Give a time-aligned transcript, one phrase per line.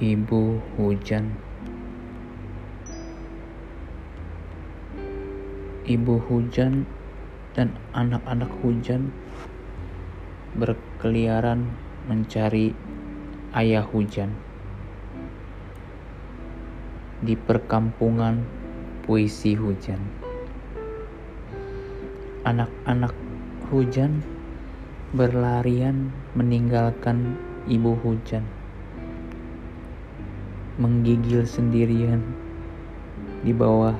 [0.00, 1.36] Ibu hujan.
[5.84, 6.88] Ibu hujan
[7.52, 9.12] dan anak-anak hujan
[10.56, 11.76] berkeliaran
[12.08, 12.72] mencari
[13.52, 14.32] ayah hujan.
[17.20, 18.48] Di perkampungan
[19.04, 20.00] puisi hujan.
[22.48, 23.12] Anak-anak
[23.68, 24.24] hujan
[25.12, 27.36] berlarian meninggalkan
[27.68, 28.61] ibu hujan
[30.80, 32.24] menggigil sendirian
[33.44, 33.92] di bawah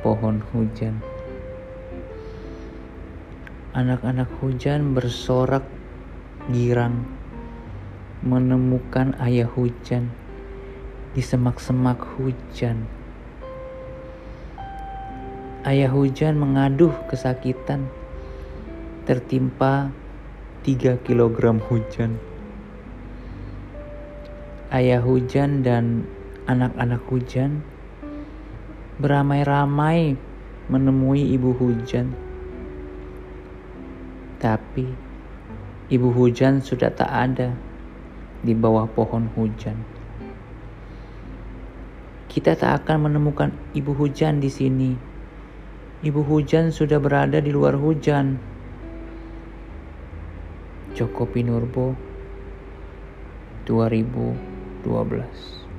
[0.00, 0.96] pohon hujan.
[3.76, 5.62] Anak-anak hujan bersorak
[6.48, 7.04] girang
[8.24, 10.08] menemukan ayah hujan
[11.12, 12.88] di semak-semak hujan.
[15.68, 17.84] Ayah hujan mengaduh kesakitan
[19.04, 19.92] tertimpa
[20.64, 22.16] tiga kilogram hujan
[24.70, 26.06] ayah hujan dan
[26.46, 27.66] anak-anak hujan
[29.02, 30.14] beramai-ramai
[30.70, 32.14] menemui ibu hujan.
[34.38, 34.86] Tapi
[35.90, 37.50] ibu hujan sudah tak ada
[38.46, 39.74] di bawah pohon hujan.
[42.30, 44.94] Kita tak akan menemukan ibu hujan di sini.
[46.00, 48.38] Ibu hujan sudah berada di luar hujan.
[50.94, 51.98] Joko Pinurbo
[53.66, 54.49] 2000
[54.82, 55.69] 12